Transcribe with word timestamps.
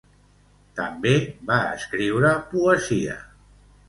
També 0.77 1.11
va 1.49 1.57
escriure 1.73 2.31
poesia. 2.55 3.19